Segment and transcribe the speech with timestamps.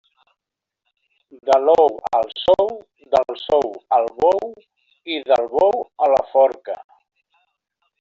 [1.49, 1.91] De l'ou
[2.21, 2.73] al sou,
[3.17, 4.53] del sou al bou,
[5.19, 6.81] i del bou a la forca.